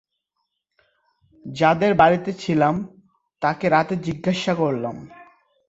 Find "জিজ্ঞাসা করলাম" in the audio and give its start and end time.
3.97-4.95